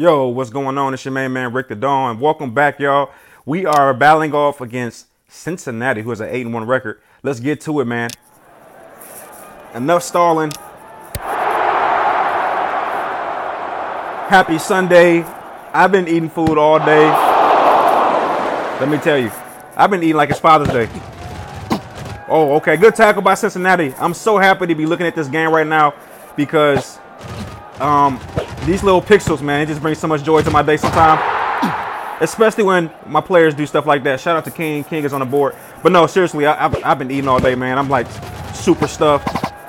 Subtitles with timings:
[0.00, 0.94] Yo, what's going on?
[0.94, 2.18] It's your main man Rick Da Don.
[2.18, 3.10] Welcome back, y'all.
[3.44, 7.02] We are battling off against Cincinnati, who has an 8 1 record.
[7.22, 8.08] Let's get to it, man.
[9.74, 10.52] Enough stalling.
[14.30, 15.22] Happy Sunday.
[15.74, 17.06] I've been eating food all day.
[18.80, 19.30] Let me tell you,
[19.76, 20.88] I've been eating like it's Father's Day.
[22.26, 22.78] Oh, okay.
[22.78, 23.92] Good tackle by Cincinnati.
[23.98, 25.92] I'm so happy to be looking at this game right now
[26.36, 26.98] because
[27.80, 28.18] um,
[28.66, 31.20] these little pixels, man, it just brings so much joy to my day sometimes.
[32.20, 34.20] Especially when my players do stuff like that.
[34.20, 34.84] Shout out to King.
[34.84, 35.56] King is on the board.
[35.82, 37.78] But no, seriously, I, have I've been eating all day, man.
[37.78, 38.06] I'm like
[38.54, 39.26] super stuffed.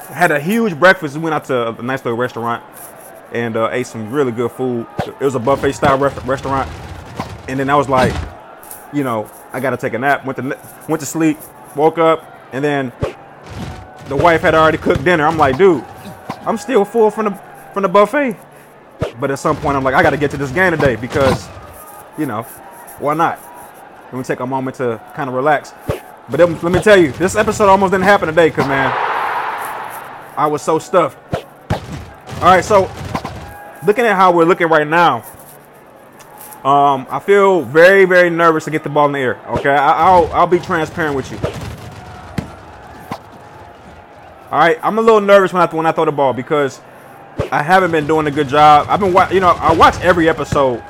[0.09, 1.15] Had a huge breakfast.
[1.15, 2.61] We went out to a nice little restaurant
[3.31, 4.85] and uh, ate some really good food.
[5.05, 6.69] It was a buffet style restaurant.
[7.47, 8.13] And then I was like,
[8.91, 10.25] you know, I got to take a nap.
[10.25, 11.37] Went to went to sleep,
[11.75, 12.91] woke up, and then
[14.07, 15.25] the wife had already cooked dinner.
[15.25, 15.85] I'm like, dude,
[16.41, 17.31] I'm still full from the
[17.73, 18.37] from the buffet.
[19.19, 21.47] But at some point, I'm like, I got to get to this game today because,
[22.17, 22.43] you know,
[22.99, 23.39] why not?
[24.05, 25.73] Let me take a moment to kind of relax.
[26.29, 28.91] But then, let me tell you, this episode almost didn't happen today because, man,
[30.37, 31.17] I was so stuffed.
[32.35, 32.89] All right, so
[33.85, 35.23] looking at how we're looking right now,
[36.63, 39.39] um, I feel very, very nervous to get the ball in the air.
[39.47, 41.37] Okay, I, will I'll be transparent with you.
[44.51, 46.81] All right, I'm a little nervous when I when I throw the ball because
[47.51, 48.87] I haven't been doing a good job.
[48.89, 50.83] I've been, you know, I watch every episode.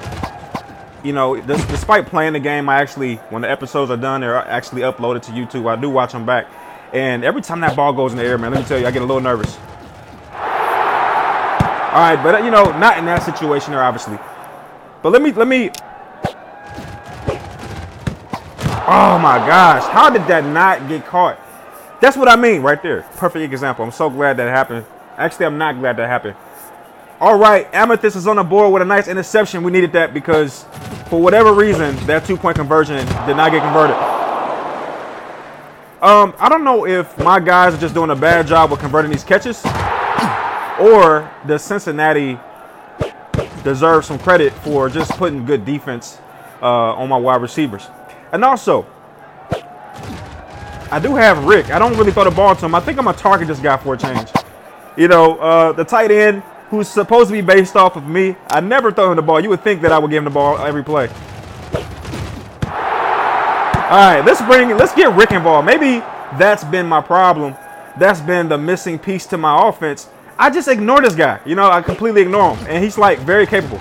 [1.03, 4.83] You know, despite playing the game, I actually, when the episodes are done, they're actually
[4.83, 5.67] uploaded to YouTube.
[5.67, 6.47] I do watch them back,
[6.93, 8.91] and every time that ball goes in the air, man, let me tell you, I
[8.91, 9.57] get a little nervous.
[11.91, 14.17] All right, but uh, you know, not in that situation there, obviously.
[15.01, 15.71] But let me, let me.
[18.87, 21.39] Oh my gosh, how did that not get caught?
[21.99, 23.01] That's what I mean right there.
[23.15, 23.83] Perfect example.
[23.83, 24.85] I'm so glad that happened.
[25.17, 26.35] Actually, I'm not glad that happened.
[27.19, 29.63] All right, Amethyst is on the board with a nice interception.
[29.63, 30.65] We needed that because,
[31.07, 33.95] for whatever reason, that two-point conversion did not get converted.
[36.01, 39.11] Um, I don't know if my guys are just doing a bad job with converting
[39.11, 39.63] these catches,
[40.79, 42.39] or does Cincinnati
[43.63, 46.17] deserve some credit for just putting good defense
[46.61, 47.87] uh, on my wide receivers.
[48.31, 48.85] And also,
[50.91, 51.69] I do have Rick.
[51.69, 52.75] I don't really throw the ball to him.
[52.75, 54.29] I think I'm gonna target this guy for a change.
[54.97, 58.35] You know, uh, the tight end who's supposed to be based off of me.
[58.47, 59.39] I never throw him the ball.
[59.39, 61.07] You would think that I would give him the ball every play.
[63.91, 65.65] All right, let's bring, let's get Rick involved.
[65.65, 65.99] Maybe
[66.39, 67.55] that's been my problem.
[67.97, 70.07] That's been the missing piece to my offense.
[70.39, 71.41] I just ignore this guy.
[71.45, 73.79] You know, I completely ignore him, and he's like very capable.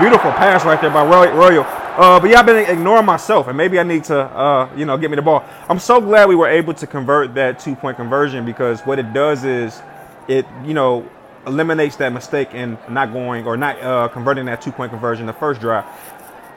[0.00, 1.66] Beautiful pass right there by Royal.
[1.98, 4.96] Uh, but yeah, I've been ignoring myself, and maybe I need to, uh, you know,
[4.96, 5.44] get me the ball.
[5.68, 9.42] I'm so glad we were able to convert that two-point conversion because what it does
[9.42, 9.82] is
[10.28, 11.10] it, you know,
[11.44, 15.60] eliminates that mistake in not going or not uh, converting that two-point conversion the first
[15.60, 15.86] drive.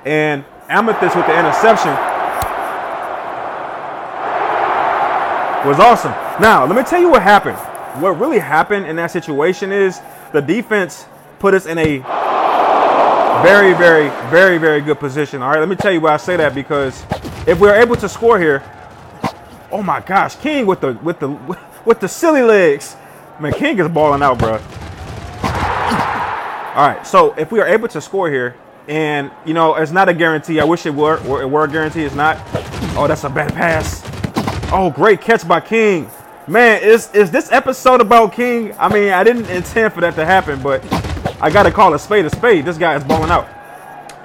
[0.05, 1.89] And Amethyst with the interception
[5.67, 6.11] was awesome.
[6.39, 7.57] Now, let me tell you what happened.
[7.99, 10.01] What really happened in that situation is
[10.33, 11.07] the defense
[11.39, 12.20] put us in a
[13.41, 15.41] very, very, very, very good position.
[15.41, 17.03] All right, let me tell you why I say that because
[17.47, 18.63] if we're able to score here,
[19.71, 21.29] oh my gosh, King with the with the
[21.85, 22.95] with the silly legs,
[23.39, 24.59] man, King is balling out, bro.
[26.73, 28.55] All right, so if we are able to score here,
[28.87, 30.59] and you know it's not a guarantee.
[30.59, 31.17] I wish it were.
[31.41, 32.03] It were a guarantee.
[32.03, 32.37] It's not.
[32.95, 34.01] Oh, that's a bad pass.
[34.71, 36.09] Oh, great catch by King.
[36.47, 38.73] Man, is is this episode about King?
[38.79, 40.83] I mean, I didn't intend for that to happen, but
[41.41, 42.65] I gotta call a spade a spade.
[42.65, 43.47] This guy is balling out.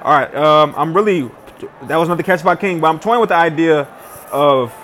[0.02, 1.30] All right, um, I'm really.
[1.84, 3.88] That was another catch by King, but I'm toying with the idea
[4.30, 4.74] of.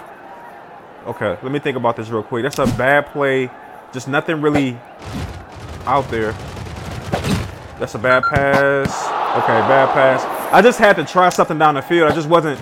[1.06, 2.42] Okay, let me think about this real quick.
[2.42, 3.50] That's a bad play.
[3.92, 4.78] Just nothing really
[5.84, 6.32] out there.
[7.78, 9.04] That's a bad pass.
[9.36, 10.24] Okay, bad pass.
[10.52, 12.10] I just had to try something down the field.
[12.10, 12.60] I just wasn't.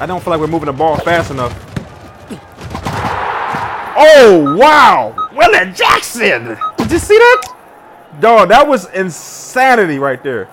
[0.00, 1.52] I don't feel like we're moving the ball fast enough.
[4.00, 6.56] Oh wow, Willie Jackson!
[6.76, 7.47] Did you see that?
[8.20, 10.48] Dog, that was insanity right there.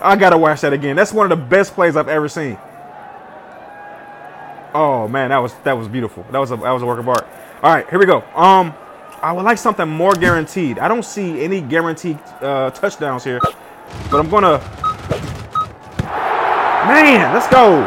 [0.00, 0.96] I gotta watch that again.
[0.96, 2.58] That's one of the best plays I've ever seen.
[4.74, 6.24] Oh man, that was that was beautiful.
[6.30, 7.26] That was a that was a work of art.
[7.62, 8.22] All right, here we go.
[8.34, 8.74] Um,
[9.20, 10.78] I would like something more guaranteed.
[10.78, 13.38] I don't see any guaranteed uh, touchdowns here,
[14.10, 14.58] but I'm gonna.
[16.86, 17.86] Man, let's go.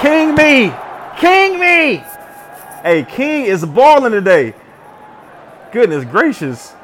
[0.00, 0.72] King me,
[1.18, 2.02] King me.
[2.82, 4.54] Hey, King is balling today.
[5.70, 6.74] Goodness gracious.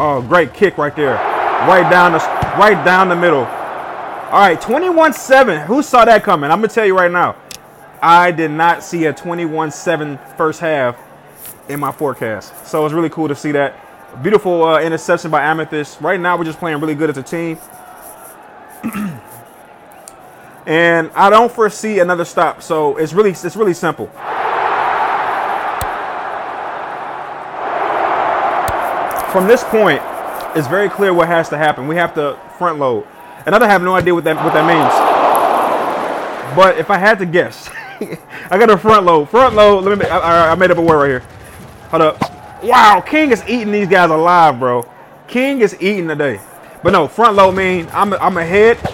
[0.00, 1.14] Oh, great kick right there.
[1.14, 2.18] Right down the
[2.56, 3.40] right down the middle.
[3.40, 5.66] All right, 21-7.
[5.66, 6.52] Who saw that coming?
[6.52, 7.34] I'm to tell you right now.
[8.00, 10.96] I did not see a 21-7 first half
[11.68, 12.64] in my forecast.
[12.64, 13.74] So it's really cool to see that.
[14.22, 16.00] Beautiful uh, interception by Amethyst.
[16.00, 17.58] Right now, we're just playing really good as a team.
[20.66, 22.62] and I don't foresee another stop.
[22.62, 24.12] So it's really it's really simple.
[29.32, 30.00] From this point,
[30.56, 31.86] it's very clear what has to happen.
[31.86, 33.06] We have to front load.
[33.44, 34.92] And I have no idea what that what that means.
[36.56, 37.68] But if I had to guess,
[38.50, 39.28] I got a front load.
[39.30, 39.84] Front load.
[39.84, 40.06] Let me.
[40.06, 41.22] I, I made up a word right here.
[41.90, 42.62] Hold up.
[42.62, 44.84] Wow, King is eating these guys alive, bro.
[45.26, 46.40] King is eating today.
[46.82, 48.92] But no, front load mean I'm I'm ahead, but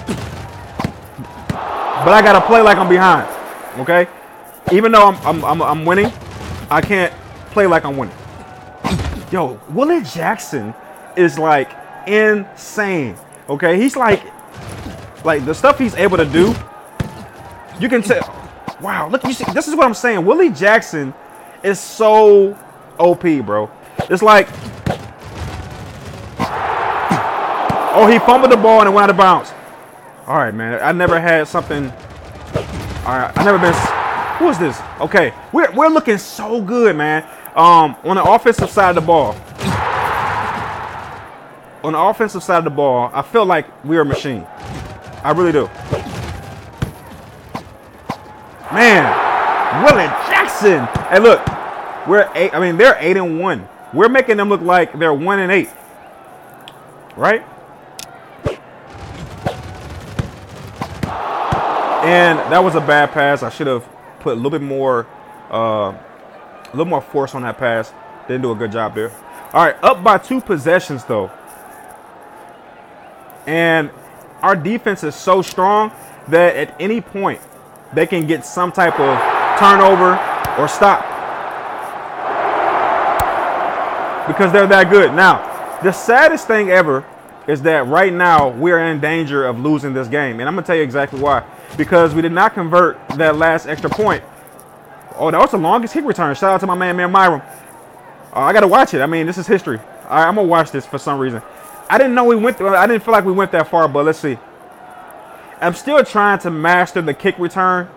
[2.09, 3.29] I gotta play like I'm behind.
[3.81, 4.09] Okay,
[4.73, 6.13] even though I'm I'm I'm, I'm winning,
[6.71, 7.13] I can't
[7.51, 8.17] play like I'm winning.
[9.35, 10.73] Yo, Willie Jackson
[11.17, 11.69] is like
[12.07, 13.17] insane.
[13.49, 14.23] Okay, he's like
[15.25, 16.55] like the stuff he's able to do.
[17.81, 18.23] You can tell.
[18.81, 20.25] Wow, look, you see, this is what I'm saying.
[20.25, 21.13] Willie Jackson
[21.65, 22.57] is so
[23.01, 23.69] OP, bro.
[24.09, 24.47] It's like,
[27.93, 29.53] oh, he fumbled the ball and it went out of bounds.
[30.29, 30.81] All right, man.
[30.81, 31.87] I never had something.
[31.87, 33.75] All right, I never been.
[34.39, 34.81] Who is this?
[35.01, 37.27] Okay, we're we're looking so good, man.
[37.55, 39.37] Um, on the offensive side of the ball.
[41.85, 44.47] On the offensive side of the ball, I feel like we're a machine.
[45.23, 45.67] I really do.
[48.73, 50.87] Man, Willie Jackson.
[51.09, 51.47] Hey, look,
[52.09, 52.53] we're eight.
[52.55, 53.69] I mean, they're eight and one.
[53.93, 55.71] We're making them look like they're one and eight.
[57.17, 57.45] Right?
[62.05, 63.43] And that was a bad pass.
[63.43, 63.89] I should have
[64.21, 65.07] put a little bit more,
[65.51, 65.97] uh,
[66.75, 67.93] a little more force on that pass.
[68.29, 69.11] Didn't do a good job there.
[69.53, 71.31] All right, up by two possessions though.
[73.47, 73.91] And
[74.43, 75.93] our defense is so strong
[76.29, 77.41] that at any point
[77.93, 80.19] they can get some type of turnover
[80.59, 81.15] or stop.
[84.27, 85.15] because they're that good.
[85.15, 87.05] Now, the saddest thing ever
[87.47, 90.41] is that right now we're in danger of losing this game.
[90.41, 91.45] And I'm going to tell you exactly why.
[91.77, 94.25] Because we did not convert that last extra point.
[95.17, 96.35] Oh, that was the longest kick return.
[96.35, 97.41] Shout out to my man, man Myron.
[97.41, 99.01] Uh, I got to watch it.
[99.01, 99.79] I mean, this is history.
[100.09, 101.41] I, I'm going to watch this for some reason.
[101.89, 104.05] I didn't know we went, through, I didn't feel like we went that far, but
[104.05, 104.39] let's see.
[105.61, 107.89] I'm still trying to master the kick return.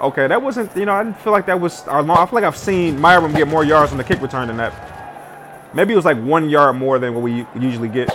[0.00, 2.18] Okay, that wasn't, you know, I didn't feel like that was our long.
[2.18, 5.74] I feel like I've seen Myron get more yards on the kick return than that.
[5.74, 8.10] Maybe it was like one yard more than what we usually get.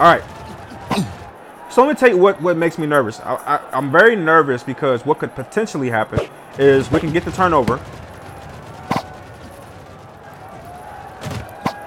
[0.00, 0.22] All right.
[1.70, 3.20] So let me tell you what, what makes me nervous.
[3.20, 6.28] I, I, am very nervous because what could potentially happen
[6.58, 7.80] is we can get the turnover.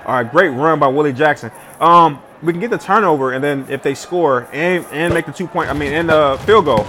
[0.06, 1.52] All right, great run by Willie Jackson.
[1.80, 5.32] Um, we can get the turnover, and then if they score and and make the
[5.32, 6.88] two point, I mean, and the field goal.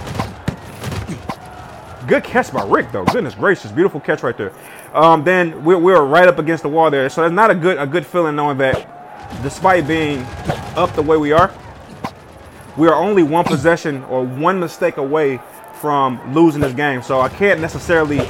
[2.07, 3.05] Good catch by Rick, though.
[3.05, 4.51] Goodness gracious, beautiful catch right there
[4.93, 7.09] um, then we're, we're right up against the wall there.
[7.09, 10.19] So it's not a good a good feeling knowing that despite being
[10.75, 11.53] up the way we are,
[12.77, 15.39] we are only one possession or one mistake away
[15.83, 17.01] from losing this game.
[17.01, 18.21] So I can't necessarily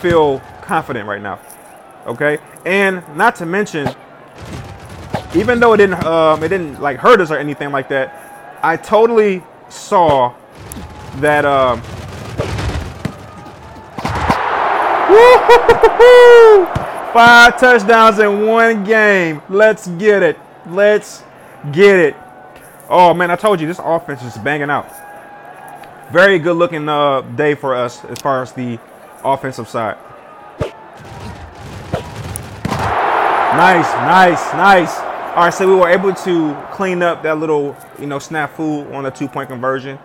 [0.00, 1.38] feel confident right now.
[2.04, 3.88] Okay, and not to mention,
[5.36, 8.76] even though it didn't um, it didn't like hurt us or anything like that, I
[8.76, 10.34] totally saw
[11.18, 11.44] that.
[11.44, 11.80] Um,
[17.12, 19.42] Five touchdowns in one game.
[19.48, 20.36] Let's get it.
[20.66, 21.22] Let's
[21.70, 22.16] get it.
[22.88, 25.09] Oh man, I told you this offense is banging out.
[26.12, 28.78] Very good looking uh, day for us as far as the
[29.24, 29.96] offensive side.
[33.56, 34.98] Nice, nice, nice.
[35.36, 39.04] All right, so we were able to clean up that little, you know, snafu on
[39.04, 39.98] the two-point conversion.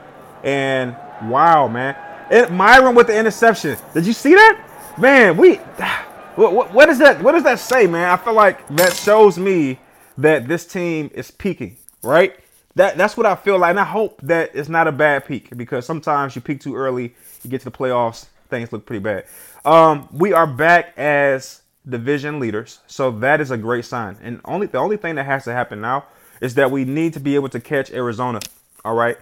[0.43, 1.95] And wow, man.
[2.29, 3.77] It, Myron with the interception.
[3.93, 4.65] Did you see that?
[4.97, 5.55] man, we
[6.35, 8.09] what, what, what does that what does that say, man?
[8.09, 9.79] I feel like that shows me
[10.17, 12.37] that this team is peaking, right?
[12.75, 15.55] That that's what I feel like, and I hope that it's not a bad peak
[15.55, 19.25] because sometimes you peak too early, you get to the playoffs, things look pretty bad.
[19.63, 24.17] Um, we are back as division leaders, so that is a great sign.
[24.21, 26.05] And only the only thing that has to happen now
[26.41, 28.41] is that we need to be able to catch Arizona.
[28.83, 29.17] All right,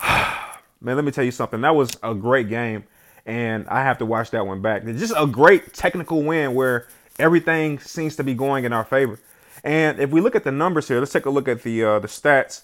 [0.80, 0.96] man.
[0.96, 1.60] Let me tell you something.
[1.60, 2.84] That was a great game
[3.26, 4.84] and I have to watch that one back.
[4.84, 6.86] It's just a great technical win where
[7.18, 9.18] everything seems to be going in our favor.
[9.66, 11.98] And if we look at the numbers here, let's take a look at the uh,
[11.98, 12.62] the stats.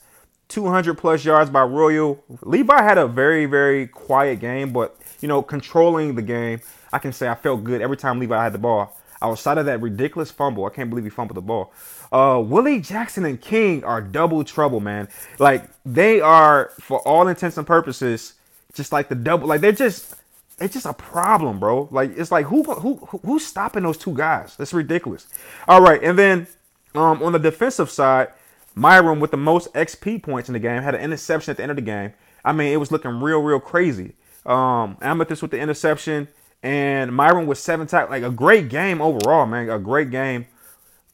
[0.49, 2.23] 200 plus yards by Royal.
[2.43, 6.61] Levi had a very very quiet game, but you know controlling the game.
[6.93, 8.97] I can say I felt good every time Levi had the ball.
[9.21, 11.73] Outside of that ridiculous fumble, I can't believe he fumbled the ball.
[12.13, 15.09] Uh, Willie Jackson and King are double trouble, man.
[15.41, 18.35] Like they are, for all intents and purposes,
[18.75, 19.49] just like the double.
[19.49, 20.15] Like they're just
[20.61, 21.89] it's just a problem, bro.
[21.91, 24.55] Like it's like who who who's stopping those two guys?
[24.57, 25.27] That's ridiculous.
[25.67, 26.47] All right, and then
[26.95, 28.29] um, on the defensive side,
[28.75, 31.71] Myron with the most XP points in the game had an interception at the end
[31.71, 32.13] of the game.
[32.45, 34.15] I mean, it was looking real, real crazy.
[34.45, 36.29] Um, Amethyst with the interception,
[36.63, 38.11] and Myron with seven tackles.
[38.11, 39.71] Like a great game overall, man.
[39.71, 40.47] A great game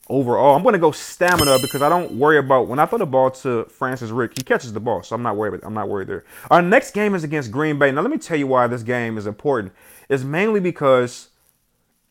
[0.08, 0.56] overall.
[0.56, 3.64] I'm gonna go stamina because I don't worry about when I throw the ball to
[3.64, 5.60] Francis Rick, he catches the ball, so I'm not worried.
[5.62, 6.24] I'm not worried there.
[6.50, 7.92] Our next game is against Green Bay.
[7.92, 9.72] Now let me tell you why this game is important.
[10.08, 11.28] It's mainly because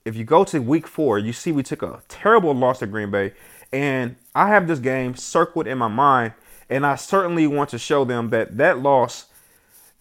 [0.06, 3.12] if you go to week four, you see we took a terrible loss to Green
[3.12, 3.34] Bay,
[3.72, 6.34] and I have this game circled in my mind,
[6.70, 9.28] and I certainly want to show them that that loss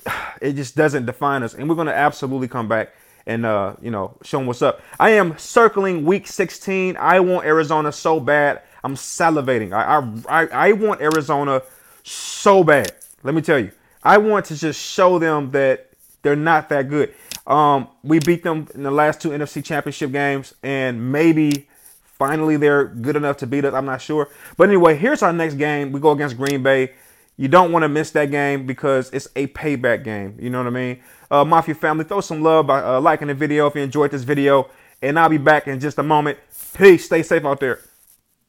[0.41, 2.93] it just doesn't define us, and we're gonna absolutely come back
[3.27, 4.81] and uh, you know, show them what's up.
[5.01, 6.97] I am circling week 16.
[6.97, 8.63] I want Arizona so bad.
[8.85, 9.73] I'm salivating.
[9.73, 9.99] I
[10.33, 11.63] I I want Arizona
[12.05, 12.93] so bad.
[13.23, 13.73] Let me tell you.
[14.03, 15.91] I want to just show them that
[16.23, 17.13] they're not that good.
[17.47, 21.69] Um, we beat them in the last two NFC championship games, and maybe
[22.19, 23.75] finally they're good enough to beat us.
[23.75, 24.29] I'm not sure.
[24.57, 25.93] But anyway, here's our next game.
[25.93, 26.93] We go against Green Bay.
[27.37, 30.37] You don't want to miss that game because it's a payback game.
[30.41, 31.03] You know what I mean?
[31.31, 34.25] Uh, Mafia family, throw some love by uh, liking the video if you enjoyed this
[34.25, 34.71] video.
[35.03, 36.39] And I'll be back in just a moment.
[36.77, 37.05] Peace.
[37.05, 37.81] Stay safe out there.